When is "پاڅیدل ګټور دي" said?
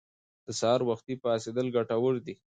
1.23-2.33